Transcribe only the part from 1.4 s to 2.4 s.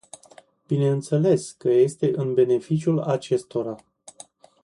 că este în